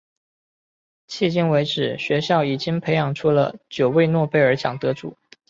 [1.07, 5.15] 迄今为止学校已经培养出了九位诺贝尔奖得主。